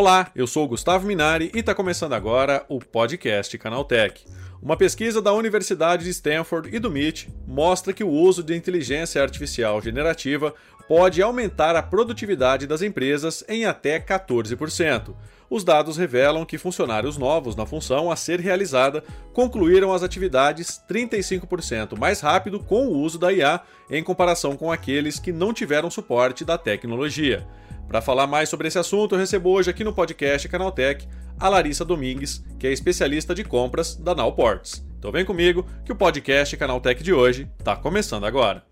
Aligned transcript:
Olá, 0.00 0.30
eu 0.34 0.46
sou 0.46 0.64
o 0.64 0.68
Gustavo 0.68 1.06
Minari 1.06 1.52
e 1.54 1.58
está 1.58 1.74
começando 1.74 2.14
agora 2.14 2.64
o 2.70 2.78
podcast 2.78 3.58
Canaltech. 3.58 4.24
Uma 4.62 4.76
pesquisa 4.76 5.22
da 5.22 5.32
Universidade 5.32 6.04
de 6.04 6.10
Stanford 6.10 6.68
e 6.70 6.78
do 6.78 6.88
MIT 6.88 7.30
mostra 7.46 7.94
que 7.94 8.04
o 8.04 8.10
uso 8.10 8.42
de 8.42 8.54
inteligência 8.54 9.22
artificial 9.22 9.80
generativa 9.80 10.54
pode 10.86 11.22
aumentar 11.22 11.74
a 11.76 11.82
produtividade 11.82 12.66
das 12.66 12.82
empresas 12.82 13.42
em 13.48 13.64
até 13.64 13.98
14%. 13.98 15.14
Os 15.48 15.64
dados 15.64 15.96
revelam 15.96 16.44
que 16.44 16.58
funcionários 16.58 17.16
novos 17.16 17.56
na 17.56 17.64
função 17.64 18.10
a 18.10 18.16
ser 18.16 18.38
realizada 18.38 19.02
concluíram 19.32 19.94
as 19.94 20.02
atividades 20.02 20.78
35% 20.86 21.98
mais 21.98 22.20
rápido 22.20 22.60
com 22.60 22.86
o 22.86 22.98
uso 22.98 23.18
da 23.18 23.32
IA 23.32 23.62
em 23.88 24.04
comparação 24.04 24.56
com 24.58 24.70
aqueles 24.70 25.18
que 25.18 25.32
não 25.32 25.54
tiveram 25.54 25.90
suporte 25.90 26.44
da 26.44 26.58
tecnologia. 26.58 27.46
Para 27.88 28.02
falar 28.02 28.26
mais 28.26 28.48
sobre 28.48 28.68
esse 28.68 28.78
assunto, 28.78 29.14
eu 29.14 29.18
recebo 29.18 29.48
hoje 29.48 29.70
aqui 29.70 29.82
no 29.82 29.92
podcast 29.92 30.46
Canaltech 30.48 31.08
a 31.40 31.48
Larissa 31.48 31.86
Domingues, 31.86 32.44
que 32.58 32.66
é 32.66 32.72
especialista 32.72 33.34
de 33.34 33.42
compras 33.42 33.96
da 33.96 34.14
Nowports. 34.14 34.84
Então 34.98 35.10
vem 35.10 35.24
comigo 35.24 35.64
que 35.86 35.90
o 35.90 35.96
podcast 35.96 36.54
Canaltech 36.54 37.02
de 37.02 37.14
hoje 37.14 37.48
está 37.58 37.74
começando 37.74 38.26
agora. 38.26 38.62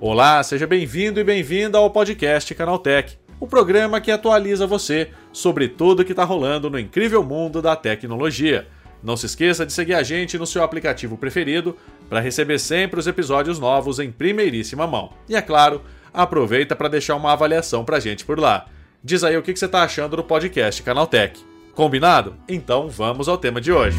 Olá, 0.00 0.42
seja 0.42 0.66
bem-vindo 0.66 1.20
e 1.20 1.24
bem-vinda 1.24 1.76
ao 1.76 1.90
podcast 1.90 2.54
Canaltech, 2.54 3.18
o 3.38 3.46
programa 3.46 4.00
que 4.00 4.10
atualiza 4.10 4.66
você 4.66 5.10
sobre 5.32 5.68
tudo 5.68 6.04
que 6.04 6.12
está 6.12 6.24
rolando 6.24 6.70
no 6.70 6.78
incrível 6.78 7.22
mundo 7.22 7.60
da 7.60 7.76
tecnologia. 7.76 8.66
Não 9.02 9.18
se 9.18 9.26
esqueça 9.26 9.66
de 9.66 9.72
seguir 9.72 9.92
a 9.92 10.02
gente 10.02 10.38
no 10.38 10.46
seu 10.46 10.62
aplicativo 10.62 11.18
preferido 11.18 11.76
para 12.08 12.20
receber 12.20 12.58
sempre 12.58 12.98
os 12.98 13.06
episódios 13.06 13.58
novos 13.58 13.98
em 13.98 14.10
primeiríssima 14.10 14.86
mão. 14.86 15.12
E 15.28 15.36
é 15.36 15.42
claro, 15.42 15.82
aproveita 16.14 16.76
para 16.76 16.88
deixar 16.88 17.16
uma 17.16 17.32
avaliação 17.32 17.84
para 17.84 17.98
gente 17.98 18.24
por 18.24 18.38
lá. 18.38 18.66
Diz 19.02 19.24
aí 19.24 19.36
o 19.36 19.42
que 19.42 19.54
você 19.54 19.66
está 19.66 19.82
achando 19.82 20.16
do 20.16 20.22
podcast 20.22 20.82
Canaltech. 20.82 21.44
Combinado? 21.74 22.36
Então 22.48 22.88
vamos 22.88 23.28
ao 23.28 23.36
tema 23.36 23.60
de 23.60 23.72
hoje. 23.72 23.98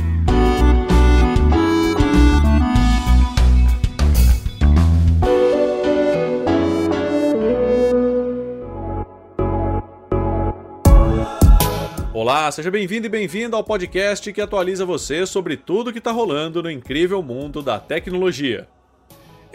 Olá, 12.13 12.49
seja 12.49 12.71
bem-vindo 12.71 13.05
e 13.05 13.09
bem-vinda 13.09 13.55
ao 13.55 13.63
podcast 13.63 14.31
que 14.31 14.41
atualiza 14.41 14.83
você 14.85 15.27
sobre 15.27 15.57
tudo 15.57 15.91
que 15.91 15.99
está 15.99 16.11
rolando 16.11 16.63
no 16.63 16.71
incrível 16.71 17.21
mundo 17.21 17.61
da 17.61 17.77
tecnologia. 17.77 18.67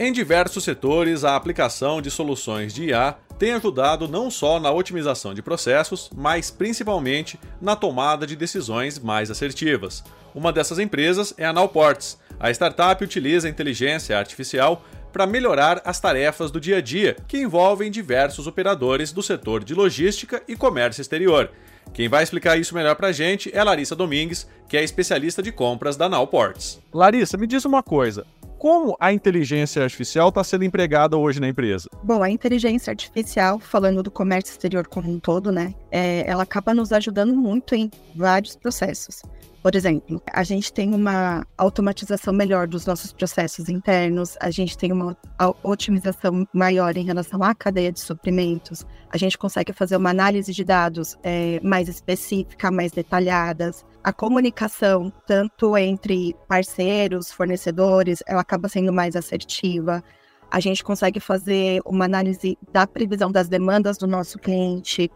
Em 0.03 0.11
diversos 0.13 0.65
setores, 0.65 1.25
a 1.25 1.37
aplicação 1.37 2.01
de 2.01 2.11
soluções 2.11 2.73
de 2.73 2.85
IA 2.85 3.19
tem 3.39 3.53
ajudado 3.53 4.09
não 4.09 4.31
só 4.31 4.59
na 4.59 4.71
otimização 4.71 5.35
de 5.35 5.43
processos, 5.43 6.11
mas 6.17 6.51
principalmente 6.51 7.39
na 7.61 7.77
tomada 7.77 8.27
de 8.27 8.35
decisões 8.35 8.99
mais 8.99 9.31
assertivas. 9.31 10.03
Uma 10.35 10.55
dessas 10.55 10.79
empresas 10.79 11.35
é 11.37 11.45
a 11.45 11.53
Nowports. 11.53 12.19
A 12.39 12.51
startup 12.51 13.05
utiliza 13.05 13.47
a 13.47 13.51
inteligência 13.51 14.19
artificial 14.19 14.83
para 15.13 15.27
melhorar 15.27 15.83
as 15.85 16.01
tarefas 16.01 16.51
do 16.51 16.59
dia 16.59 16.79
a 16.79 16.81
dia, 16.81 17.15
que 17.29 17.37
envolvem 17.37 17.91
diversos 17.91 18.47
operadores 18.47 19.13
do 19.13 19.23
setor 19.23 19.63
de 19.63 19.75
logística 19.75 20.43
e 20.49 20.57
comércio 20.57 21.03
exterior. 21.03 21.51
Quem 21.93 22.09
vai 22.09 22.23
explicar 22.23 22.59
isso 22.59 22.75
melhor 22.75 22.97
pra 22.97 23.13
gente 23.13 23.55
é 23.55 23.63
Larissa 23.63 23.95
Domingues, 23.95 24.49
que 24.67 24.79
é 24.79 24.83
especialista 24.83 25.43
de 25.43 25.53
compras 25.53 25.95
da 25.95 26.09
Nowports. 26.09 26.81
Larissa, 26.91 27.37
me 27.37 27.47
diz 27.47 27.67
uma 27.67 27.83
coisa. 27.83 28.25
Como 28.61 28.95
a 29.01 29.11
inteligência 29.11 29.83
artificial 29.83 30.29
está 30.29 30.45
sendo 30.45 30.65
empregada 30.65 31.17
hoje 31.17 31.41
na 31.41 31.49
empresa? 31.49 31.89
Bom, 32.03 32.23
a 32.23 32.29
inteligência 32.29 32.91
artificial, 32.91 33.59
falando 33.59 34.03
do 34.03 34.11
comércio 34.11 34.53
exterior 34.53 34.87
como 34.87 35.11
um 35.11 35.19
todo, 35.19 35.51
né, 35.51 35.75
é, 35.91 36.31
ela 36.31 36.43
acaba 36.43 36.75
nos 36.75 36.93
ajudando 36.93 37.35
muito 37.35 37.75
em 37.75 37.91
vários 38.15 38.57
processos. 38.57 39.23
Por 39.63 39.75
exemplo, 39.75 40.23
a 40.33 40.43
gente 40.43 40.73
tem 40.73 40.95
uma 40.95 41.47
automatização 41.59 42.33
melhor 42.33 42.67
dos 42.67 42.87
nossos 42.87 43.13
processos 43.13 43.69
internos, 43.69 44.35
a 44.41 44.51
gente 44.51 44.77
tem 44.77 44.91
uma 44.91 45.15
otimização 45.63 46.49
maior 46.51 46.97
em 46.97 47.05
relação 47.05 47.43
à 47.43 47.55
cadeia 47.55 47.93
de 47.93 48.01
suprimentos, 48.01 48.87
a 49.11 49.19
gente 49.19 49.37
consegue 49.37 49.75
fazer 49.75 49.97
uma 49.97 50.09
análise 50.09 50.51
de 50.55 50.65
dados 50.65 51.15
é, 51.23 51.61
mais 51.63 51.89
específica, 51.89 52.71
mais 52.71 52.91
detalhadas. 52.93 53.85
A 54.03 54.15
comunicação, 54.15 55.13
tanto 55.27 55.77
entre 55.77 56.35
parceiros, 56.49 57.31
fornecedores, 57.31 58.23
ela 58.27 58.41
acaba 58.41 58.67
sendo 58.67 58.95
mais 58.95 59.15
assertiva. 59.15 60.03
A 60.51 60.59
gente 60.59 60.83
consegue 60.83 61.21
fazer 61.21 61.83
uma 61.85 62.07
análise 62.07 62.57
da 62.73 62.87
previsão 62.87 63.31
das 63.31 63.47
demandas 63.47 63.99
do 63.99 64.07
nosso 64.07 64.39
cliente, 64.39 65.11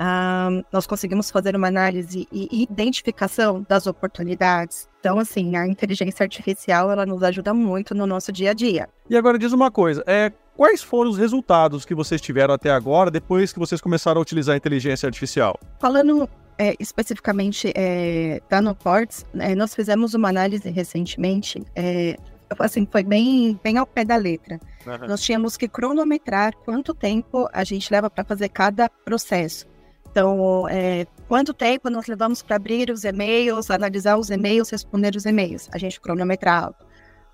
um, 0.00 0.62
nós 0.72 0.86
conseguimos 0.86 1.30
fazer 1.30 1.56
uma 1.56 1.68
análise 1.68 2.28
e 2.32 2.62
identificação 2.62 3.64
das 3.68 3.86
oportunidades. 3.86 4.88
Então, 5.00 5.18
assim, 5.18 5.56
a 5.56 5.66
inteligência 5.66 6.22
artificial 6.22 6.90
ela 6.90 7.04
nos 7.04 7.22
ajuda 7.22 7.52
muito 7.52 7.94
no 7.94 8.06
nosso 8.06 8.32
dia 8.32 8.50
a 8.50 8.54
dia. 8.54 8.88
E 9.10 9.16
agora 9.16 9.38
diz 9.38 9.52
uma 9.52 9.70
coisa, 9.70 10.02
é, 10.06 10.32
quais 10.56 10.82
foram 10.82 11.10
os 11.10 11.18
resultados 11.18 11.84
que 11.84 11.94
vocês 11.94 12.20
tiveram 12.20 12.54
até 12.54 12.70
agora, 12.70 13.10
depois 13.10 13.52
que 13.52 13.58
vocês 13.58 13.80
começaram 13.80 14.18
a 14.18 14.22
utilizar 14.22 14.54
a 14.54 14.56
inteligência 14.56 15.06
artificial? 15.06 15.58
Falando 15.80 16.28
é, 16.58 16.74
especificamente 16.78 17.72
é, 17.74 18.40
da 18.48 18.60
Noports, 18.60 19.24
é, 19.38 19.54
nós 19.54 19.74
fizemos 19.74 20.14
uma 20.14 20.28
análise 20.28 20.68
recentemente, 20.70 21.62
é, 21.74 22.16
assim, 22.58 22.86
foi 22.90 23.02
bem, 23.02 23.58
bem 23.62 23.78
ao 23.78 23.86
pé 23.86 24.04
da 24.04 24.16
letra. 24.16 24.60
Uhum. 24.86 25.08
Nós 25.08 25.20
tínhamos 25.20 25.56
que 25.56 25.68
cronometrar 25.68 26.54
quanto 26.64 26.94
tempo 26.94 27.48
a 27.52 27.62
gente 27.62 27.90
leva 27.92 28.08
para 28.10 28.24
fazer 28.24 28.48
cada 28.48 28.88
processo. 28.88 29.66
Então, 30.10 30.68
é, 30.68 31.06
quanto 31.28 31.52
tempo 31.54 31.90
nós 31.90 32.06
levamos 32.06 32.42
para 32.42 32.56
abrir 32.56 32.90
os 32.90 33.04
e-mails, 33.04 33.70
analisar 33.70 34.16
os 34.16 34.30
e-mails, 34.30 34.70
responder 34.70 35.14
os 35.14 35.24
e-mails? 35.24 35.68
A 35.72 35.78
gente 35.78 36.00
cronometrava. 36.00 36.74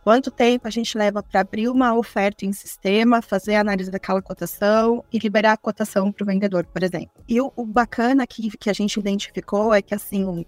Quanto 0.02 0.30
tempo 0.30 0.68
a 0.68 0.70
gente 0.70 0.98
leva 0.98 1.22
para 1.22 1.40
abrir 1.40 1.66
uma 1.68 1.96
oferta 1.96 2.44
em 2.44 2.52
sistema, 2.52 3.22
fazer 3.22 3.54
a 3.54 3.62
análise 3.62 3.90
daquela 3.90 4.20
cotação 4.20 5.02
e 5.10 5.18
liberar 5.18 5.52
a 5.52 5.56
cotação 5.56 6.12
para 6.12 6.22
o 6.22 6.26
vendedor, 6.26 6.66
por 6.66 6.82
exemplo. 6.82 7.24
E 7.26 7.40
o, 7.40 7.50
o 7.56 7.64
bacana 7.64 8.26
que, 8.26 8.50
que 8.50 8.68
a 8.68 8.74
gente 8.74 9.00
identificou 9.00 9.72
é 9.72 9.80
que, 9.80 9.94
assim, 9.94 10.44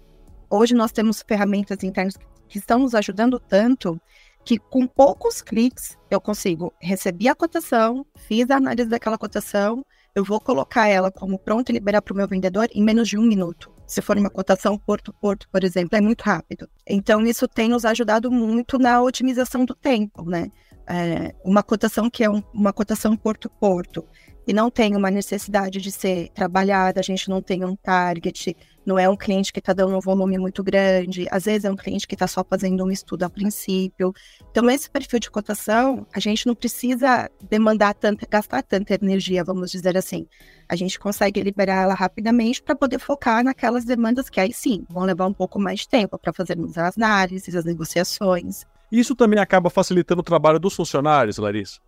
hoje 0.47 0.75
nós 0.75 0.91
temos 0.91 1.23
ferramentas 1.27 1.83
internas 1.83 2.15
que 2.47 2.59
estão 2.59 2.77
nos 2.79 2.93
ajudando 2.93 3.39
tanto 3.39 3.99
que 4.45 4.59
com 4.59 4.85
poucos 4.85 5.41
cliques 5.41 5.97
eu 6.09 6.21
consigo 6.21 6.71
receber 6.79 7.27
a 7.29 7.35
cotação, 7.35 8.05
fiz 8.15 8.49
a 8.51 8.57
análise 8.57 8.87
daquela 8.87 9.17
cotação, 9.17 9.83
eu 10.17 10.23
vou 10.23 10.41
colocar 10.41 10.87
ela 10.87 11.11
como 11.11 11.37
pronta 11.37 11.71
e 11.71 11.75
liberar 11.75 12.01
para 12.01 12.11
o 12.11 12.17
meu 12.17 12.27
vendedor 12.27 12.67
em 12.73 12.83
menos 12.83 13.07
de 13.07 13.19
um 13.19 13.21
minuto. 13.21 13.71
Se 13.85 14.01
for 14.01 14.17
uma 14.17 14.31
cotação 14.31 14.75
Porto-Porto, 14.75 15.47
por 15.51 15.63
exemplo, 15.63 15.95
é 15.95 16.01
muito 16.01 16.23
rápido. 16.23 16.67
Então, 16.87 17.21
isso 17.21 17.47
tem 17.47 17.69
nos 17.69 17.85
ajudado 17.85 18.31
muito 18.31 18.79
na 18.79 18.99
otimização 18.99 19.63
do 19.63 19.75
tempo, 19.75 20.27
né? 20.27 20.49
É, 20.87 21.35
uma 21.43 21.61
cotação 21.61 22.09
que 22.09 22.23
é 22.23 22.29
um, 22.29 22.41
uma 22.53 22.71
cotação 22.71 23.15
Porto-Porto 23.15 24.05
e 24.47 24.53
não 24.53 24.71
tem 24.71 24.95
uma 24.95 25.11
necessidade 25.11 25.81
de 25.81 25.91
ser 25.91 26.29
trabalhada, 26.29 27.01
a 27.01 27.03
gente 27.03 27.29
não 27.29 27.41
tem 27.41 27.65
um 27.65 27.75
target, 27.75 28.55
não 28.85 28.97
é 28.97 29.09
um 29.09 29.17
cliente 29.17 29.51
que 29.51 29.59
está 29.59 29.73
dando 29.73 29.97
um 29.97 29.99
volume 29.99 30.37
muito 30.37 30.63
grande, 30.63 31.27
às 31.29 31.43
vezes 31.43 31.65
é 31.65 31.69
um 31.69 31.75
cliente 31.75 32.07
que 32.07 32.15
está 32.15 32.25
só 32.25 32.45
fazendo 32.49 32.85
um 32.85 32.89
estudo 32.89 33.23
a 33.23 33.29
princípio. 33.29 34.13
Então, 34.49 34.69
esse 34.69 34.89
perfil 34.89 35.19
de 35.19 35.29
cotação, 35.29 36.07
a 36.13 36.19
gente 36.21 36.47
não 36.47 36.55
precisa 36.55 37.29
demandar 37.49 37.93
tanta, 37.95 38.25
gastar 38.25 38.63
tanta 38.63 38.93
energia, 38.95 39.43
vamos 39.43 39.69
dizer 39.69 39.97
assim. 39.97 40.25
A 40.69 40.77
gente 40.77 40.97
consegue 40.97 41.43
liberar 41.43 41.83
ela 41.83 41.93
rapidamente 41.93 42.63
para 42.63 42.73
poder 42.73 42.99
focar 42.99 43.43
naquelas 43.43 43.83
demandas 43.83 44.29
que 44.29 44.39
aí 44.39 44.53
sim 44.53 44.85
vão 44.89 45.03
levar 45.03 45.27
um 45.27 45.33
pouco 45.33 45.59
mais 45.59 45.81
de 45.81 45.89
tempo 45.89 46.17
para 46.17 46.31
fazermos 46.31 46.77
as 46.77 46.97
análises, 46.97 47.53
as 47.53 47.65
negociações. 47.65 48.65
Isso 48.91 49.15
também 49.15 49.39
acaba 49.39 49.69
facilitando 49.69 50.21
o 50.21 50.23
trabalho 50.23 50.59
dos 50.59 50.75
funcionários, 50.75 51.37
Larissa? 51.37 51.79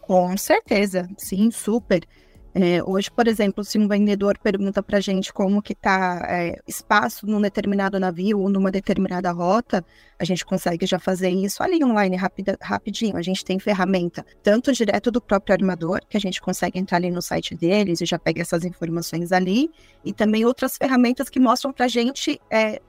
Com 0.00 0.36
certeza, 0.36 1.08
sim, 1.18 1.50
super. 1.50 2.06
É, 2.54 2.82
hoje, 2.82 3.10
por 3.10 3.28
exemplo, 3.28 3.62
se 3.62 3.78
um 3.78 3.86
vendedor 3.86 4.38
pergunta 4.38 4.82
para 4.82 4.96
a 4.98 5.00
gente 5.00 5.32
como 5.32 5.62
que 5.62 5.74
está 5.74 6.26
é, 6.28 6.56
espaço 6.66 7.26
num 7.26 7.40
determinado 7.40 8.00
navio 8.00 8.40
ou 8.40 8.48
numa 8.48 8.70
determinada 8.70 9.30
rota, 9.30 9.84
a 10.18 10.24
gente 10.24 10.44
consegue 10.44 10.86
já 10.86 10.98
fazer 10.98 11.28
isso 11.28 11.62
ali 11.62 11.84
online 11.84 12.16
rapida, 12.16 12.56
rapidinho. 12.60 13.16
A 13.16 13.22
gente 13.22 13.44
tem 13.44 13.58
ferramenta 13.58 14.24
tanto 14.42 14.72
direto 14.72 15.10
do 15.10 15.20
próprio 15.20 15.54
armador, 15.54 16.00
que 16.08 16.16
a 16.16 16.20
gente 16.20 16.40
consegue 16.40 16.78
entrar 16.78 16.96
ali 16.96 17.10
no 17.10 17.20
site 17.20 17.54
deles 17.54 18.00
e 18.00 18.06
já 18.06 18.18
pega 18.18 18.40
essas 18.40 18.64
informações 18.64 19.30
ali, 19.30 19.70
e 20.04 20.12
também 20.12 20.44
outras 20.44 20.76
ferramentas 20.76 21.28
que 21.28 21.38
mostram 21.38 21.72
para 21.72 21.84
a 21.84 21.88
gente 21.88 22.40
é, 22.50 22.80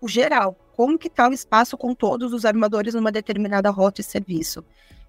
o 0.00 0.06
geral, 0.06 0.56
como 0.76 0.98
que 0.98 1.08
está 1.08 1.28
o 1.28 1.32
espaço 1.32 1.76
com 1.76 1.94
todos 1.94 2.32
os 2.32 2.44
armadores 2.44 2.94
numa 2.94 3.10
determinada 3.10 3.70
rota 3.70 4.02
e 4.02 4.04
serviço. 4.04 4.62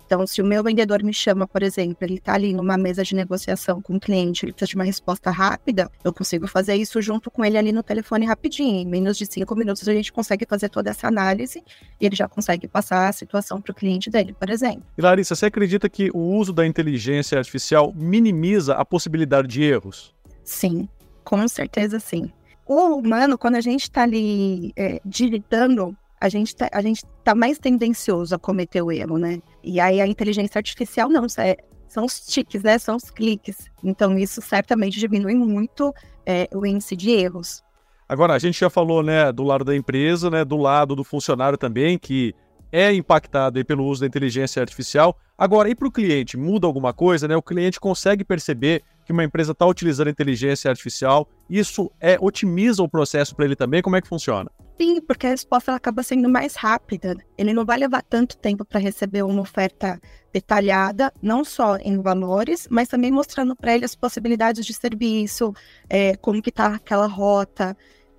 Então, 0.08 0.26
se 0.26 0.42
o 0.42 0.46
meu 0.46 0.64
vendedor 0.64 1.04
me 1.04 1.14
chama, 1.14 1.46
por 1.46 1.62
exemplo, 1.62 1.98
ele 2.00 2.14
está 2.14 2.34
ali 2.34 2.54
numa 2.54 2.78
mesa 2.78 3.04
de 3.04 3.14
negociação 3.14 3.82
com 3.82 3.92
o 3.92 3.96
um 3.98 4.00
cliente, 4.00 4.46
ele 4.46 4.54
precisa 4.54 4.70
de 4.70 4.76
uma 4.76 4.86
resposta 4.86 5.30
rápida, 5.30 5.92
eu 6.02 6.14
consigo 6.14 6.48
fazer 6.48 6.76
isso 6.76 7.02
junto 7.02 7.30
com 7.30 7.44
ele 7.44 7.58
ali 7.58 7.74
no 7.74 7.84
telefone 7.84 8.26
rapidinho. 8.26 8.80
Em 8.80 8.86
menos 8.86 9.18
de 9.18 9.26
cinco 9.26 9.54
minutos 9.54 9.86
a 9.86 9.92
gente 9.92 10.14
consegue 10.14 10.46
fazer 10.48 10.70
toda 10.70 10.90
essa 10.90 11.10
análise 11.10 11.62
e 12.00 12.06
ele 12.06 12.16
já 12.16 12.26
consegue 12.26 12.70
passar 12.70 13.10
a 13.10 13.12
situação 13.12 13.60
para 13.60 13.74
o 13.74 13.76
cliente 13.76 14.10
dele, 14.10 14.34
por 14.34 14.50
exemplo. 14.50 14.84
E 14.98 15.02
Larissa, 15.02 15.36
você 15.36 15.48
acredita 15.48 15.90
que 15.90 16.10
o 16.14 16.20
uso 16.20 16.54
da 16.54 16.66
inteligência 16.66 17.38
artificial 17.38 17.92
minimiza 17.94 18.76
a 18.76 18.86
possibilidade 18.86 19.50
de 19.50 19.62
erros? 19.62 20.16
Sim, 20.42 20.88
com 21.26 21.46
certeza 21.50 22.00
sim. 22.00 22.32
O 22.68 22.98
humano, 22.98 23.38
quando 23.38 23.56
a 23.56 23.62
gente 23.62 23.84
está 23.84 24.04
ali 24.04 24.74
é, 24.76 25.00
digitando 25.06 25.96
a 26.20 26.30
gente 26.30 26.56
tá, 26.56 26.68
a 26.72 26.82
gente 26.82 27.04
tá 27.24 27.36
mais 27.36 27.60
tendencioso 27.60 28.34
a 28.34 28.40
cometer 28.40 28.82
o 28.82 28.92
erro, 28.92 29.18
né? 29.18 29.40
E 29.64 29.80
aí 29.80 30.02
a 30.02 30.08
inteligência 30.08 30.58
artificial 30.58 31.10
não, 31.10 31.26
é, 31.38 31.58
são 31.88 32.06
os 32.06 32.20
tiques, 32.26 32.64
né? 32.64 32.78
São 32.78 32.96
os 32.96 33.10
cliques. 33.10 33.70
Então 33.84 34.18
isso 34.18 34.42
certamente 34.42 35.00
diminui 35.00 35.36
muito 35.36 35.94
é, 36.26 36.48
o 36.54 36.66
índice 36.66 36.96
de 36.96 37.12
erros. 37.12 37.64
Agora 38.10 38.34
a 38.34 38.40
gente 38.40 38.60
já 38.60 38.70
falou, 38.70 39.04
né, 39.04 39.32
do 39.32 39.44
lado 39.44 39.66
da 39.66 39.76
empresa, 39.76 40.30
né, 40.30 40.46
do 40.46 40.56
lado 40.56 40.96
do 40.96 41.04
funcionário 41.04 41.58
também 41.58 42.00
que 42.00 42.34
é 42.72 42.92
impactado 42.94 43.64
pelo 43.66 43.86
uso 43.86 44.02
da 44.02 44.08
inteligência 44.08 44.62
artificial. 44.62 45.18
Agora, 45.38 45.70
e 45.70 45.76
para 45.76 45.88
o 45.88 45.92
cliente, 45.92 46.36
muda 46.36 46.68
alguma 46.68 46.94
coisa, 46.94 47.28
né? 47.28 47.36
O 47.36 47.42
cliente 47.42 47.80
consegue 47.80 48.24
perceber 48.24 48.84
que 49.08 49.14
uma 49.14 49.24
empresa 49.24 49.54
está 49.54 49.66
utilizando 49.66 50.10
inteligência 50.10 50.70
artificial. 50.70 51.28
Isso 51.50 51.90
é 52.00 52.18
otimiza 52.20 52.84
o 52.84 52.90
processo 52.90 53.34
para 53.34 53.46
ele 53.46 53.56
também. 53.56 53.82
Como 53.82 53.96
é 53.96 54.02
que 54.02 54.08
funciona? 54.08 54.52
Sim, 54.80 55.00
porque 55.02 55.26
a 55.26 55.30
resposta 55.30 55.74
acaba 55.74 56.04
sendo 56.04 56.28
mais 56.30 56.56
rápida. 56.56 57.16
Ele 57.38 57.54
não 57.54 57.66
vai 57.66 57.78
levar 57.80 58.04
tanto 58.04 58.38
tempo 58.38 58.66
para 58.66 58.82
receber 58.82 59.24
uma 59.24 59.42
oferta 59.42 60.00
detalhada, 60.32 61.12
não 61.22 61.46
só 61.46 61.78
em 61.78 62.00
valores, 62.02 62.68
mas 62.70 62.90
também 62.90 63.10
mostrando 63.10 63.56
para 63.56 63.74
ele 63.74 63.86
as 63.86 63.96
possibilidades 63.96 64.66
de 64.66 64.74
serviço, 64.74 65.54
é, 65.90 66.18
como 66.18 66.42
que 66.42 66.50
está 66.50 66.76
aquela 66.76 67.08
rota. 67.08 67.76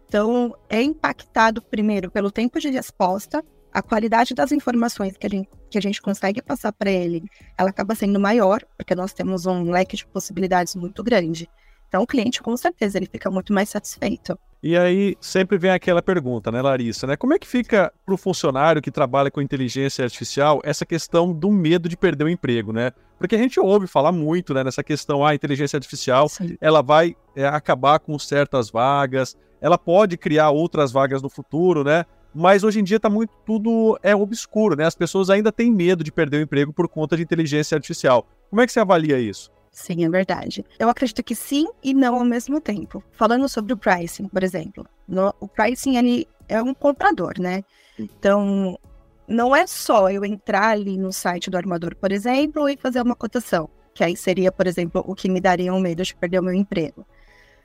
Então, 0.08 0.56
é 0.70 0.82
impactado 0.82 1.60
primeiro 1.60 2.10
pelo 2.10 2.30
tempo 2.30 2.58
de 2.58 2.70
resposta, 2.70 3.44
a 3.72 3.82
qualidade 3.82 4.34
das 4.34 4.52
informações 4.52 5.16
que 5.16 5.26
a 5.26 5.30
gente, 5.30 5.48
que 5.70 5.78
a 5.78 5.82
gente 5.82 6.00
consegue 6.00 6.42
passar 6.42 6.72
para 6.72 6.90
ele, 6.90 7.24
ela 7.56 7.70
acaba 7.70 7.94
sendo 7.94 8.18
maior, 8.18 8.62
porque 8.76 8.94
nós 8.94 9.12
temos 9.12 9.46
um 9.46 9.70
leque 9.70 9.96
de 9.96 10.06
possibilidades 10.06 10.74
muito 10.74 11.02
grande. 11.02 11.48
Então, 11.88 12.02
o 12.02 12.06
cliente, 12.06 12.42
com 12.42 12.56
certeza, 12.56 12.98
ele 12.98 13.06
fica 13.06 13.30
muito 13.30 13.52
mais 13.52 13.68
satisfeito. 13.70 14.38
E 14.62 14.76
aí 14.76 15.16
sempre 15.20 15.56
vem 15.56 15.70
aquela 15.70 16.02
pergunta, 16.02 16.50
né, 16.50 16.60
Larissa, 16.60 17.06
né? 17.06 17.16
Como 17.16 17.32
é 17.32 17.38
que 17.38 17.46
fica 17.46 17.92
para 18.04 18.14
o 18.14 18.18
funcionário 18.18 18.82
que 18.82 18.90
trabalha 18.90 19.30
com 19.30 19.40
inteligência 19.40 20.04
artificial 20.04 20.60
essa 20.64 20.84
questão 20.84 21.32
do 21.32 21.50
medo 21.50 21.88
de 21.88 21.96
perder 21.96 22.24
o 22.24 22.28
emprego, 22.28 22.72
né? 22.72 22.90
Porque 23.18 23.36
a 23.36 23.38
gente 23.38 23.60
ouve 23.60 23.86
falar 23.86 24.10
muito, 24.10 24.52
né, 24.52 24.64
nessa 24.64 24.82
questão, 24.82 25.24
ah, 25.24 25.30
a 25.30 25.34
inteligência 25.34 25.76
artificial, 25.76 26.28
Sim. 26.28 26.56
ela 26.60 26.82
vai 26.82 27.16
é, 27.36 27.46
acabar 27.46 28.00
com 28.00 28.18
certas 28.18 28.68
vagas, 28.68 29.36
ela 29.60 29.78
pode 29.78 30.16
criar 30.16 30.50
outras 30.50 30.90
vagas 30.90 31.22
no 31.22 31.28
futuro, 31.28 31.84
né? 31.84 32.04
Mas 32.34 32.62
hoje 32.62 32.80
em 32.80 32.84
dia 32.84 33.00
tá 33.00 33.08
muito 33.08 33.32
tudo 33.44 33.98
é 34.02 34.14
obscuro, 34.14 34.76
né? 34.76 34.84
As 34.84 34.94
pessoas 34.94 35.30
ainda 35.30 35.50
têm 35.50 35.70
medo 35.70 36.04
de 36.04 36.12
perder 36.12 36.38
o 36.38 36.42
emprego 36.42 36.72
por 36.72 36.88
conta 36.88 37.16
de 37.16 37.22
inteligência 37.22 37.74
artificial. 37.74 38.26
Como 38.50 38.62
é 38.62 38.66
que 38.66 38.72
você 38.72 38.80
avalia 38.80 39.18
isso? 39.18 39.50
Sim, 39.70 40.04
é 40.04 40.08
verdade. 40.08 40.64
Eu 40.78 40.88
acredito 40.88 41.22
que 41.22 41.34
sim 41.34 41.66
e 41.82 41.94
não 41.94 42.16
ao 42.16 42.24
mesmo 42.24 42.60
tempo. 42.60 43.02
Falando 43.12 43.48
sobre 43.48 43.72
o 43.72 43.76
pricing, 43.76 44.28
por 44.28 44.42
exemplo. 44.42 44.86
No, 45.06 45.32
o 45.40 45.46
pricing 45.46 45.96
ele 45.96 46.26
é 46.48 46.60
um 46.62 46.74
comprador, 46.74 47.34
né? 47.38 47.62
Então, 47.98 48.78
não 49.26 49.54
é 49.54 49.66
só 49.66 50.10
eu 50.10 50.24
entrar 50.24 50.70
ali 50.70 50.96
no 50.96 51.12
site 51.12 51.50
do 51.50 51.56
armador, 51.56 51.94
por 51.96 52.10
exemplo, 52.10 52.68
e 52.68 52.76
fazer 52.76 53.02
uma 53.02 53.14
cotação, 53.14 53.68
que 53.94 54.02
aí 54.02 54.16
seria, 54.16 54.50
por 54.50 54.66
exemplo, 54.66 55.04
o 55.06 55.14
que 55.14 55.28
me 55.28 55.40
daria 55.40 55.72
um 55.72 55.80
medo 55.80 56.02
de 56.02 56.14
perder 56.14 56.40
o 56.40 56.42
meu 56.42 56.54
emprego. 56.54 57.06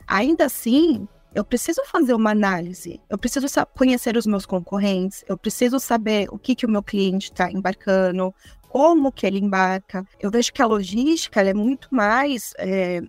Ainda 0.05 0.45
assim, 0.45 1.07
eu 1.33 1.43
preciso 1.43 1.81
fazer 1.85 2.13
uma 2.13 2.31
análise, 2.31 3.01
eu 3.09 3.17
preciso 3.17 3.47
conhecer 3.75 4.15
os 4.15 4.27
meus 4.27 4.45
concorrentes, 4.45 5.23
eu 5.27 5.37
preciso 5.37 5.79
saber 5.79 6.27
o 6.31 6.37
que, 6.37 6.55
que 6.55 6.65
o 6.65 6.69
meu 6.69 6.83
cliente 6.83 7.31
está 7.31 7.51
embarcando, 7.51 8.33
como 8.69 9.11
que 9.11 9.25
ele 9.25 9.39
embarca. 9.39 10.05
Eu 10.19 10.29
vejo 10.29 10.53
que 10.53 10.61
a 10.61 10.65
logística 10.65 11.41
é 11.41 11.53
muito 11.53 11.87
mais 11.91 12.53
é, 12.57 13.01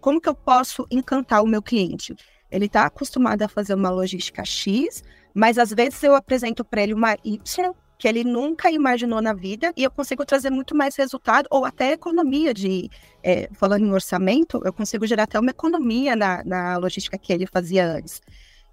como 0.00 0.20
que 0.20 0.28
eu 0.28 0.34
posso 0.34 0.86
encantar 0.90 1.42
o 1.42 1.46
meu 1.46 1.62
cliente. 1.62 2.14
Ele 2.50 2.66
está 2.66 2.84
acostumado 2.84 3.42
a 3.42 3.48
fazer 3.48 3.74
uma 3.74 3.90
logística 3.90 4.44
X, 4.44 5.02
mas 5.34 5.56
às 5.56 5.70
vezes 5.70 6.02
eu 6.02 6.14
apresento 6.14 6.64
para 6.64 6.82
ele 6.82 6.92
uma 6.92 7.16
Y 7.24 7.72
que 8.02 8.08
ele 8.08 8.24
nunca 8.24 8.68
imaginou 8.68 9.22
na 9.22 9.32
vida 9.32 9.72
e 9.76 9.84
eu 9.84 9.90
consigo 9.92 10.26
trazer 10.26 10.50
muito 10.50 10.74
mais 10.74 10.96
resultado 10.96 11.46
ou 11.48 11.64
até 11.64 11.92
economia 11.92 12.52
de, 12.52 12.90
é, 13.22 13.48
falando 13.52 13.86
em 13.86 13.92
orçamento, 13.92 14.60
eu 14.64 14.72
consigo 14.72 15.06
gerar 15.06 15.22
até 15.22 15.38
uma 15.38 15.52
economia 15.52 16.16
na, 16.16 16.42
na 16.42 16.76
logística 16.78 17.16
que 17.16 17.32
ele 17.32 17.46
fazia 17.46 17.86
antes. 17.86 18.20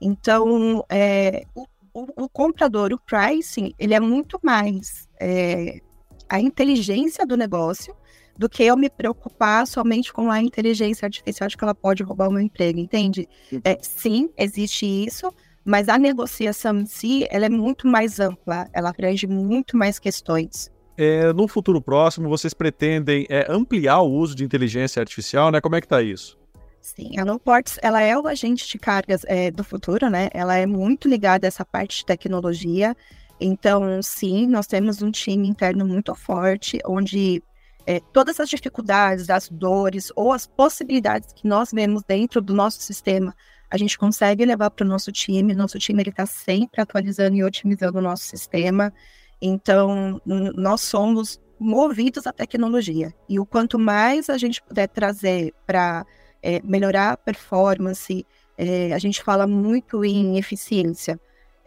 Então, 0.01 0.83
é, 0.89 1.43
o, 1.53 1.67
o, 1.93 2.23
o, 2.23 2.27
comprador, 2.27 2.91
o 2.91 2.97
pricing, 2.97 3.71
ele 3.77 3.93
é 3.93 3.99
muito 3.99 4.39
mais 4.41 5.07
é, 5.21 5.79
a 6.27 6.39
inteligência 6.39 7.23
do 7.23 7.37
negócio 7.37 7.95
do 8.35 8.49
que 8.49 8.63
eu 8.63 8.75
me 8.75 8.89
preocupar 8.89 9.67
somente 9.67 10.11
com 10.11 10.31
a 10.31 10.41
inteligência 10.41 11.05
artificial 11.05 11.47
de 11.47 11.55
que 11.55 11.63
ela 11.63 11.75
pode 11.75 12.01
roubar 12.01 12.29
o 12.29 12.31
meu 12.31 12.41
emprego, 12.41 12.79
entende? 12.79 13.29
É, 13.63 13.77
sim, 13.79 14.31
existe 14.35 14.87
isso, 14.87 15.31
mas 15.69 15.87
a 15.87 15.99
negociação 15.99 16.79
em 16.79 16.85
si, 16.87 17.27
ela 17.29 17.45
é 17.45 17.49
muito 17.49 17.85
mais 17.85 18.19
ampla, 18.19 18.67
ela 18.73 18.89
abrange 18.89 19.27
muito 19.27 19.77
mais 19.77 19.99
questões. 19.99 20.71
É, 20.97 21.31
no 21.31 21.47
futuro 21.47 21.79
próximo, 21.79 22.27
vocês 22.27 22.55
pretendem 22.55 23.27
é, 23.29 23.45
ampliar 23.47 23.99
o 24.01 24.11
uso 24.11 24.33
de 24.33 24.43
inteligência 24.43 24.99
artificial, 24.99 25.51
né? 25.51 25.61
Como 25.61 25.75
é 25.75 25.79
que 25.79 25.85
está 25.85 26.01
isso? 26.01 26.39
Sim, 26.81 27.19
a 27.19 27.23
NoPorts, 27.23 27.77
ela 27.83 28.01
é 28.01 28.17
o 28.17 28.25
agente 28.25 28.67
de 28.67 28.79
cargas 28.79 29.21
é, 29.27 29.51
do 29.51 29.63
futuro, 29.63 30.09
né? 30.09 30.29
Ela 30.33 30.57
é 30.57 30.65
muito 30.65 31.07
ligada 31.07 31.45
a 31.45 31.49
essa 31.49 31.63
parte 31.63 31.97
de 31.97 32.05
tecnologia, 32.05 32.95
então, 33.39 34.01
sim, 34.01 34.47
nós 34.47 34.65
temos 34.65 35.03
um 35.03 35.11
time 35.11 35.47
interno 35.47 35.85
muito 35.85 36.15
forte, 36.15 36.79
onde 36.83 37.43
é, 37.89 37.99
todas 38.13 38.39
as 38.39 38.47
dificuldades, 38.47 39.31
as 39.31 39.49
dores 39.49 40.11
ou 40.15 40.31
as 40.31 40.45
possibilidades 40.45 41.33
que 41.33 41.47
nós 41.47 41.71
vemos 41.73 42.03
dentro 42.07 42.39
do 42.39 42.53
nosso 42.53 42.79
sistema, 42.83 43.35
a 43.67 43.77
gente 43.79 43.97
consegue 43.97 44.45
levar 44.45 44.69
para 44.69 44.85
o 44.85 44.87
nosso 44.87 45.11
time. 45.11 45.55
Nosso 45.55 45.79
time 45.79 46.03
está 46.03 46.23
sempre 46.27 46.79
atualizando 46.79 47.35
e 47.35 47.43
otimizando 47.43 47.97
o 47.97 48.01
nosso 48.01 48.25
sistema. 48.25 48.93
Então, 49.41 50.21
nós 50.23 50.81
somos 50.81 51.41
movidos 51.59 52.27
à 52.27 52.31
tecnologia. 52.31 53.11
E 53.27 53.39
o 53.39 53.45
quanto 53.45 53.79
mais 53.79 54.29
a 54.29 54.37
gente 54.37 54.61
puder 54.61 54.87
trazer 54.87 55.51
para 55.65 56.05
é, 56.43 56.61
melhorar 56.63 57.13
a 57.13 57.17
performance, 57.17 58.23
é, 58.55 58.93
a 58.93 58.99
gente 58.99 59.23
fala 59.23 59.47
muito 59.47 60.05
em 60.05 60.37
eficiência. 60.37 61.19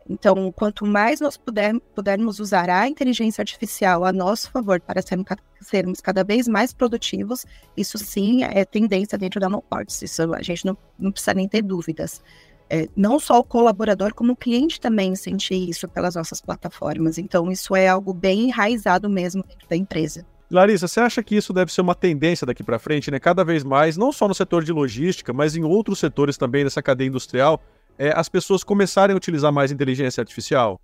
Então, 0.09 0.51
quanto 0.53 0.85
mais 0.87 1.21
nós 1.21 1.37
puder, 1.37 1.75
pudermos 1.95 2.41
usar 2.41 2.69
a 2.69 2.89
inteligência 2.89 3.43
artificial 3.43 4.05
a 4.05 4.13
nosso 4.13 4.51
favor 4.51 4.81
para 4.81 5.03
sermos, 5.03 5.27
sermos 5.61 6.01
cada 6.01 6.25
vez 6.25 6.49
mais 6.49 6.73
produtivos, 6.73 7.47
isso 7.77 7.99
sim 7.99 8.43
é 8.45 8.65
tendência 8.65 9.17
dentro 9.17 9.41
da 9.41 9.49
NoParts. 9.49 10.03
Isso 10.03 10.35
a 10.35 10.43
gente 10.43 10.65
não, 10.65 10.77
não 10.99 11.13
precisa 11.13 11.35
nem 11.35 11.49
ter 11.49 11.63
dúvidas. 11.63 12.23
É, 12.69 12.89
não 12.97 13.19
só 13.19 13.39
o 13.39 13.45
colaborador, 13.45 14.15
como 14.15 14.33
o 14.33 14.37
cliente 14.37 14.81
também 14.81 15.15
sente 15.15 15.55
isso 15.55 15.87
pelas 15.87 16.15
nossas 16.15 16.41
plataformas. 16.41 17.19
Então, 17.19 17.51
isso 17.51 17.77
é 17.77 17.87
algo 17.87 18.15
bem 18.15 18.49
enraizado 18.49 19.09
mesmo 19.11 19.43
dentro 19.43 19.69
da 19.69 19.77
empresa. 19.77 20.27
Larissa, 20.53 20.87
você 20.87 21.01
acha 21.01 21.23
que 21.23 21.35
isso 21.35 21.51
deve 21.51 21.73
ser 21.73 21.81
uma 21.81 21.95
tendência 21.95 22.47
daqui 22.47 22.63
para 22.63 22.79
frente, 22.79 23.11
né? 23.11 23.19
Cada 23.19 23.43
vez 23.43 23.65
mais, 23.65 23.97
não 23.97 24.13
só 24.13 24.29
no 24.29 24.35
setor 24.35 24.63
de 24.63 24.71
logística, 24.71 25.33
mas 25.33 25.57
em 25.57 25.65
outros 25.65 25.99
setores 25.99 26.37
também 26.37 26.63
dessa 26.63 26.83
cadeia 26.83 27.09
industrial, 27.09 27.63
é, 27.99 28.13
as 28.15 28.29
pessoas 28.29 28.65
começarem 28.65 29.15
a 29.15 29.17
utilizar 29.17 29.53
mais 29.53 29.71
inteligência 29.71 30.21
artificial? 30.21 30.81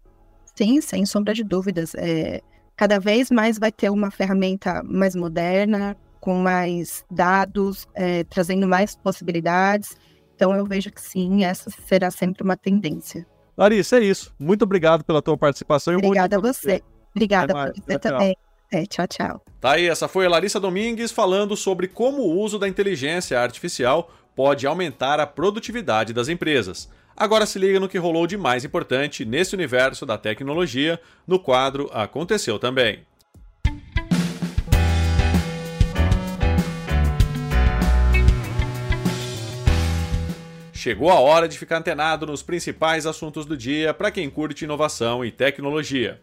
Sim, 0.55 0.81
sem 0.81 1.07
sombra 1.07 1.35
de 1.35 1.45
dúvidas. 1.45 1.95
É, 1.95 2.41
cada 2.77 2.99
vez 2.99 3.31
mais 3.31 3.59
vai 3.59 3.71
ter 3.71 3.91
uma 3.91 4.11
ferramenta 4.11 4.83
mais 4.85 5.15
moderna, 5.15 5.97
com 6.21 6.35
mais 6.35 7.05
dados, 7.11 7.87
é, 7.95 8.25
trazendo 8.25 8.67
mais 8.67 8.97
possibilidades. 8.97 9.97
Então 10.35 10.55
eu 10.55 10.65
vejo 10.65 10.91
que 10.91 11.01
sim, 11.01 11.45
essa 11.45 11.71
será 11.87 12.11
sempre 12.11 12.43
uma 12.43 12.57
tendência. 12.57 13.27
Larissa, 13.57 13.99
é 13.99 14.05
isso. 14.05 14.33
Muito 14.39 14.63
obrigado 14.63 15.05
pela 15.05 15.21
tua 15.21 15.37
participação. 15.37 15.97
Obrigada 15.97 16.37
a 16.37 16.41
você. 16.41 16.83
Obrigada 17.15 17.53
por 17.53 17.73
você 17.75 17.99
tchau, 17.99 18.13
também. 18.13 18.33
Tchau. 18.33 18.49
É, 18.71 18.87
tchau, 18.87 19.07
tchau. 19.07 19.45
Tá 19.61 19.73
aí, 19.73 19.89
essa 19.89 20.07
foi 20.07 20.27
a 20.27 20.29
Larissa 20.29 20.61
Domingues 20.61 21.11
falando 21.11 21.57
sobre 21.57 21.89
como 21.89 22.23
o 22.23 22.39
uso 22.39 22.59
da 22.59 22.69
inteligência 22.69 23.41
artificial 23.41 24.11
pode 24.39 24.69
aumentar 24.69 25.19
a 25.19 25.27
produtividade 25.27 26.13
das 26.13 26.29
empresas. 26.29 26.89
Agora 27.17 27.45
se 27.45 27.59
liga 27.59 27.81
no 27.81 27.89
que 27.89 27.99
rolou 27.99 28.25
de 28.25 28.37
mais 28.37 28.65
importante 28.65 29.25
nesse 29.25 29.53
universo 29.53 30.07
da 30.07 30.17
tecnologia 30.17 31.01
no 31.27 31.41
quadro 31.41 31.91
Aconteceu 31.93 32.57
Também. 32.57 33.01
Chegou 40.73 41.11
a 41.11 41.19
hora 41.19 41.49
de 41.49 41.59
ficar 41.59 41.79
antenado 41.79 42.25
nos 42.25 42.41
principais 42.41 43.07
assuntos 43.07 43.45
do 43.45 43.57
dia 43.57 43.93
para 43.93 44.13
quem 44.13 44.31
curte 44.31 44.65
inovação 44.65 45.25
e 45.25 45.33
tecnologia. 45.33 46.21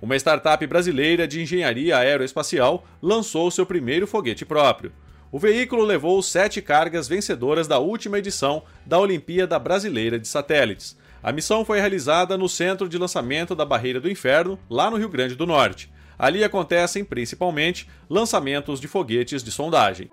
Uma 0.00 0.14
startup 0.14 0.64
brasileira 0.68 1.26
de 1.26 1.42
engenharia 1.42 1.96
aeroespacial 1.96 2.86
lançou 3.02 3.50
seu 3.50 3.66
primeiro 3.66 4.06
foguete 4.06 4.44
próprio. 4.44 4.92
O 5.32 5.38
veículo 5.38 5.82
levou 5.82 6.22
sete 6.22 6.60
cargas 6.60 7.08
vencedoras 7.08 7.66
da 7.66 7.78
última 7.78 8.18
edição 8.18 8.64
da 8.84 8.98
Olimpíada 8.98 9.58
Brasileira 9.58 10.18
de 10.18 10.28
Satélites. 10.28 10.94
A 11.22 11.32
missão 11.32 11.64
foi 11.64 11.80
realizada 11.80 12.36
no 12.36 12.50
centro 12.50 12.86
de 12.86 12.98
lançamento 12.98 13.54
da 13.54 13.64
Barreira 13.64 13.98
do 13.98 14.10
Inferno, 14.10 14.58
lá 14.68 14.90
no 14.90 14.98
Rio 14.98 15.08
Grande 15.08 15.34
do 15.34 15.46
Norte. 15.46 15.90
Ali 16.18 16.44
acontecem, 16.44 17.02
principalmente, 17.02 17.88
lançamentos 18.10 18.78
de 18.78 18.86
foguetes 18.86 19.42
de 19.42 19.50
sondagem. 19.50 20.10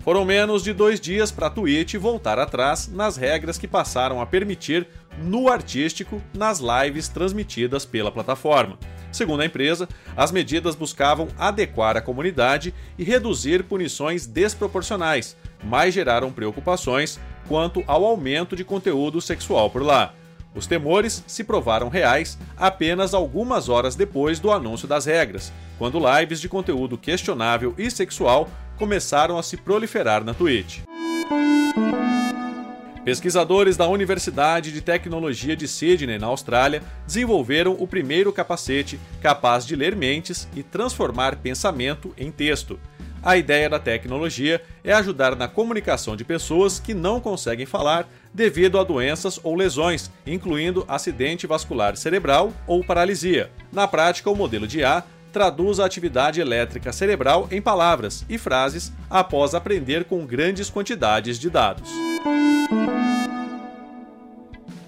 Foram 0.00 0.26
menos 0.26 0.62
de 0.62 0.74
dois 0.74 1.00
dias 1.00 1.32
para 1.32 1.46
a 1.46 1.50
Twitch 1.50 1.94
voltar 1.94 2.38
atrás 2.38 2.86
nas 2.86 3.16
regras 3.16 3.56
que 3.56 3.66
passaram 3.66 4.20
a 4.20 4.26
permitir 4.26 4.86
no 5.22 5.48
artístico 5.48 6.22
nas 6.34 6.60
lives 6.60 7.08
transmitidas 7.08 7.86
pela 7.86 8.12
plataforma. 8.12 8.78
Segundo 9.14 9.42
a 9.42 9.46
empresa, 9.46 9.88
as 10.16 10.32
medidas 10.32 10.74
buscavam 10.74 11.28
adequar 11.38 11.96
a 11.96 12.00
comunidade 12.00 12.74
e 12.98 13.04
reduzir 13.04 13.62
punições 13.62 14.26
desproporcionais, 14.26 15.36
mas 15.62 15.94
geraram 15.94 16.32
preocupações 16.32 17.20
quanto 17.46 17.84
ao 17.86 18.04
aumento 18.04 18.56
de 18.56 18.64
conteúdo 18.64 19.20
sexual 19.20 19.70
por 19.70 19.82
lá. 19.82 20.12
Os 20.52 20.66
temores 20.66 21.22
se 21.28 21.44
provaram 21.44 21.88
reais 21.88 22.36
apenas 22.56 23.14
algumas 23.14 23.68
horas 23.68 23.94
depois 23.94 24.40
do 24.40 24.50
anúncio 24.50 24.88
das 24.88 25.06
regras, 25.06 25.52
quando 25.78 26.02
lives 26.18 26.40
de 26.40 26.48
conteúdo 26.48 26.98
questionável 26.98 27.72
e 27.78 27.88
sexual 27.92 28.50
começaram 28.76 29.38
a 29.38 29.44
se 29.44 29.56
proliferar 29.56 30.24
na 30.24 30.34
Twitch. 30.34 30.80
Pesquisadores 33.04 33.76
da 33.76 33.86
Universidade 33.86 34.72
de 34.72 34.80
Tecnologia 34.80 35.54
de 35.54 35.68
Sydney, 35.68 36.18
na 36.18 36.26
Austrália, 36.26 36.82
desenvolveram 37.06 37.76
o 37.78 37.86
primeiro 37.86 38.32
capacete 38.32 38.98
capaz 39.20 39.66
de 39.66 39.76
ler 39.76 39.94
mentes 39.94 40.48
e 40.56 40.62
transformar 40.62 41.36
pensamento 41.36 42.14
em 42.16 42.32
texto. 42.32 42.80
A 43.22 43.36
ideia 43.36 43.68
da 43.68 43.78
tecnologia 43.78 44.62
é 44.82 44.94
ajudar 44.94 45.36
na 45.36 45.46
comunicação 45.46 46.16
de 46.16 46.24
pessoas 46.24 46.78
que 46.78 46.94
não 46.94 47.20
conseguem 47.20 47.66
falar 47.66 48.08
devido 48.32 48.78
a 48.78 48.84
doenças 48.84 49.38
ou 49.42 49.54
lesões, 49.54 50.10
incluindo 50.26 50.84
acidente 50.88 51.46
vascular 51.46 51.96
cerebral 51.96 52.54
ou 52.66 52.82
paralisia. 52.82 53.50
Na 53.70 53.86
prática, 53.86 54.30
o 54.30 54.36
modelo 54.36 54.66
de 54.66 54.78
IA 54.78 55.04
traduz 55.30 55.78
a 55.78 55.84
atividade 55.84 56.40
elétrica 56.40 56.90
cerebral 56.90 57.48
em 57.50 57.60
palavras 57.60 58.24
e 58.30 58.38
frases 58.38 58.92
após 59.10 59.54
aprender 59.54 60.04
com 60.04 60.24
grandes 60.24 60.70
quantidades 60.70 61.38
de 61.38 61.50
dados. 61.50 61.90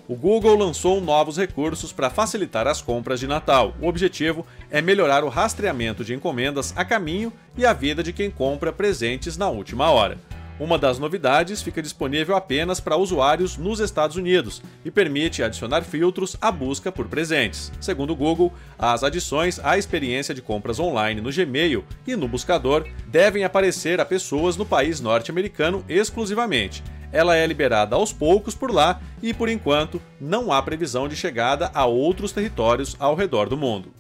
O 0.09 0.15
Google 0.15 0.57
lançou 0.57 1.01
novos 1.01 1.37
recursos 1.37 1.93
para 1.93 2.09
facilitar 2.09 2.69
as 2.69 2.81
compras 2.81 3.19
de 3.19 3.27
Natal. 3.27 3.75
O 3.81 3.89
objetivo 3.89 4.47
é 4.71 4.81
melhorar 4.81 5.25
o 5.25 5.29
rastreamento 5.29 6.05
de 6.05 6.15
encomendas 6.15 6.73
a 6.77 6.85
caminho 6.85 7.33
e 7.57 7.67
a 7.67 7.73
vida 7.73 8.05
de 8.05 8.13
quem 8.13 8.31
compra 8.31 8.73
presentes 8.73 9.37
na 9.37 9.49
última 9.49 9.91
hora. 9.91 10.17
Uma 10.61 10.79
das 10.79 10.99
novidades 11.01 11.61
fica 11.61 11.83
disponível 11.83 12.37
apenas 12.37 12.79
para 12.79 12.97
usuários 12.97 13.59
nos 13.59 13.81
Estados 13.81 14.17
Unidos 14.17 14.63
e 14.85 14.93
permite 14.93 15.43
adicionar 15.43 15.83
filtros 15.83 16.37
à 16.41 16.53
busca 16.53 16.93
por 16.93 17.09
presentes. 17.09 17.73
Segundo 17.81 18.13
o 18.13 18.17
Google, 18.17 18.53
as 18.79 19.03
adições 19.03 19.59
à 19.63 19.77
experiência 19.77 20.33
de 20.33 20.41
compras 20.41 20.79
online 20.79 21.21
no 21.21 21.33
Gmail 21.33 21.85
e 22.07 22.15
no 22.15 22.29
buscador 22.29 22.87
devem 23.09 23.43
aparecer 23.43 24.01
a 24.01 24.05
pessoas 24.05 24.57
no 24.57 24.65
país 24.65 25.01
norte-americano 25.01 25.85
exclusivamente. 25.89 26.83
Ela 27.13 27.37
é 27.37 27.47
liberada 27.47 27.97
aos 27.97 28.13
poucos 28.13 28.55
por 28.55 28.71
lá 28.71 29.01
e, 29.23 29.33
por 29.33 29.49
enquanto, 29.49 30.01
não 30.21 30.53
há 30.53 30.61
previsão 30.63 31.09
de 31.09 31.17
chegada 31.17 31.71
a 31.75 31.87
outros 31.87 32.33
territórios 32.33 32.97
ao 32.99 33.15
redor 33.15 33.49
do 33.49 33.57
mundo. 33.57 33.93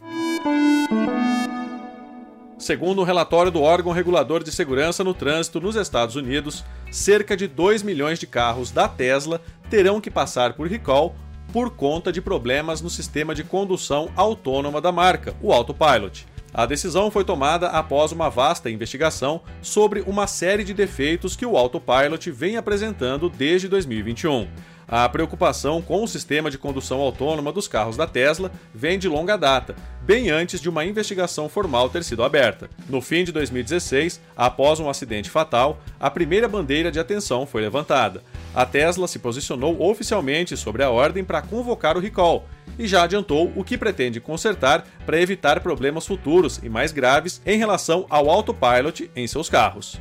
Segundo 2.59 3.01
um 3.01 3.05
relatório 3.05 3.53
do 3.53 3.63
órgão 3.63 3.93
regulador 3.93 4.43
de 4.43 4.51
segurança 4.51 5.05
no 5.05 5.15
trânsito 5.15 5.61
nos 5.61 5.77
Estados 5.77 6.17
Unidos, 6.17 6.65
cerca 6.91 7.37
de 7.37 7.47
2 7.47 7.83
milhões 7.83 8.19
de 8.19 8.27
carros 8.27 8.71
da 8.71 8.89
Tesla 8.89 9.41
terão 9.69 10.01
que 10.01 10.11
passar 10.11 10.55
por 10.55 10.67
recall 10.67 11.15
por 11.53 11.71
conta 11.71 12.11
de 12.11 12.21
problemas 12.21 12.81
no 12.81 12.91
sistema 12.91 13.35
de 13.35 13.45
condução 13.45 14.11
autônoma 14.17 14.81
da 14.81 14.91
marca, 14.91 15.35
o 15.41 15.53
Autopilot. 15.53 16.27
A 16.57 16.65
decisão 16.65 17.11
foi 17.11 17.23
tomada 17.23 17.67
após 17.69 18.13
uma 18.13 18.31
vasta 18.31 18.71
investigação 18.71 19.43
sobre 19.61 20.01
uma 20.07 20.27
série 20.27 20.65
de 20.65 20.73
defeitos 20.73 21.37
que 21.37 21.45
o 21.45 21.55
Autopilot 21.55 22.31
vem 22.31 22.57
apresentando 22.57 23.29
desde 23.29 23.69
2021. 23.69 24.49
A 24.89 25.07
preocupação 25.07 25.83
com 25.83 26.03
o 26.03 26.09
sistema 26.09 26.51
de 26.51 26.57
condução 26.57 27.01
autônoma 27.01 27.53
dos 27.53 27.69
carros 27.69 27.95
da 27.95 28.07
Tesla 28.07 28.51
vem 28.75 28.99
de 28.99 29.07
longa 29.07 29.37
data, 29.37 29.77
bem 30.01 30.31
antes 30.31 30.59
de 30.59 30.71
uma 30.71 30.83
investigação 30.83 31.47
formal 31.47 31.91
ter 31.91 32.03
sido 32.03 32.23
aberta. 32.23 32.71
No 32.89 33.03
fim 33.03 33.23
de 33.23 33.33
2016, 33.33 34.19
após 34.35 34.81
um 34.81 34.89
acidente 34.89 35.29
fatal, 35.29 35.79
a 36.01 36.09
primeira 36.09 36.49
bandeira 36.49 36.91
de 36.91 36.99
atenção 36.99 37.45
foi 37.45 37.61
levantada. 37.61 38.23
A 38.57 38.65
Tesla 38.65 39.07
se 39.07 39.19
posicionou 39.19 39.83
oficialmente 39.83 40.57
sobre 40.57 40.83
a 40.83 40.89
ordem 40.89 41.23
para 41.23 41.43
convocar 41.43 41.95
o 41.95 42.01
recall 42.01 42.47
e 42.79 42.87
já 42.87 43.03
adiantou 43.03 43.53
o 43.55 43.63
que 43.63 43.77
pretende 43.77 44.19
consertar 44.19 44.83
para 45.05 45.21
evitar 45.21 45.61
problemas 45.61 46.07
futuros 46.07 46.59
e 46.63 46.69
mais 46.71 46.91
graves 46.91 47.43
em 47.45 47.59
relação 47.59 48.07
ao 48.09 48.31
autopilot 48.31 49.11
em 49.15 49.27
seus 49.27 49.51
carros. 49.51 50.01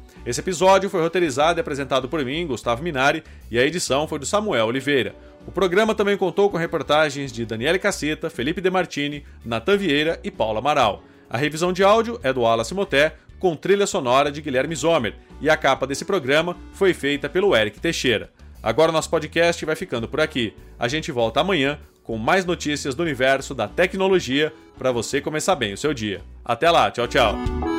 Esse 0.25 0.39
episódio 0.39 0.89
foi 0.89 1.01
roteirizado 1.01 1.59
e 1.59 1.61
apresentado 1.61 2.07
por 2.07 2.23
mim, 2.23 2.45
Gustavo 2.45 2.83
Minari, 2.83 3.23
e 3.49 3.57
a 3.57 3.65
edição 3.65 4.07
foi 4.07 4.19
do 4.19 4.25
Samuel 4.25 4.67
Oliveira. 4.67 5.15
O 5.47 5.51
programa 5.51 5.95
também 5.95 6.15
contou 6.15 6.49
com 6.49 6.57
reportagens 6.57 7.31
de 7.31 7.45
Daniele 7.45 7.79
Caceta, 7.79 8.29
Felipe 8.29 8.61
Demartini, 8.61 9.25
Natan 9.43 9.77
Vieira 9.77 10.19
e 10.23 10.29
Paula 10.29 10.59
Amaral. 10.59 11.03
A 11.29 11.37
revisão 11.37 11.73
de 11.73 11.83
áudio 11.83 12.19
é 12.21 12.31
do 12.31 12.41
Wallace 12.41 12.73
Moté, 12.73 13.15
com 13.39 13.55
trilha 13.55 13.87
sonora 13.87 14.31
de 14.31 14.41
Guilherme 14.41 14.75
Zomer, 14.75 15.15
e 15.41 15.49
a 15.49 15.57
capa 15.57 15.87
desse 15.87 16.05
programa 16.05 16.55
foi 16.73 16.93
feita 16.93 17.27
pelo 17.27 17.55
Eric 17.55 17.79
Teixeira. 17.79 18.29
Agora 18.61 18.91
nosso 18.91 19.09
podcast 19.09 19.65
vai 19.65 19.75
ficando 19.75 20.07
por 20.07 20.21
aqui. 20.21 20.53
A 20.77 20.87
gente 20.87 21.11
volta 21.11 21.39
amanhã 21.39 21.79
com 22.03 22.17
mais 22.17 22.45
notícias 22.45 22.93
do 22.93 23.01
universo 23.01 23.55
da 23.55 23.67
tecnologia 23.67 24.53
para 24.77 24.91
você 24.91 25.19
começar 25.19 25.55
bem 25.55 25.73
o 25.73 25.77
seu 25.77 25.93
dia. 25.93 26.21
Até 26.45 26.69
lá, 26.69 26.91
tchau, 26.91 27.07
tchau. 27.07 27.70